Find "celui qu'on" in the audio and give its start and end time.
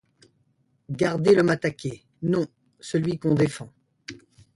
2.79-3.35